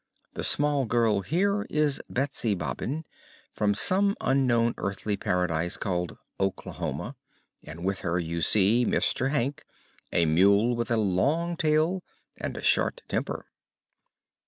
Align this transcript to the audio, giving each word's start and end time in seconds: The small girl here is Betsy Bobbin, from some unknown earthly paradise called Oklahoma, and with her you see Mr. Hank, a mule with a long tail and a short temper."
The 0.33 0.43
small 0.43 0.85
girl 0.85 1.21
here 1.21 1.61
is 1.69 2.01
Betsy 2.09 2.55
Bobbin, 2.55 3.05
from 3.53 3.75
some 3.75 4.15
unknown 4.19 4.73
earthly 4.79 5.15
paradise 5.15 5.77
called 5.77 6.17
Oklahoma, 6.39 7.15
and 7.63 7.85
with 7.85 7.99
her 7.99 8.17
you 8.17 8.41
see 8.41 8.83
Mr. 8.83 9.29
Hank, 9.29 9.63
a 10.11 10.25
mule 10.25 10.75
with 10.75 10.89
a 10.89 10.97
long 10.97 11.55
tail 11.55 12.03
and 12.35 12.57
a 12.57 12.63
short 12.63 13.03
temper." 13.07 13.45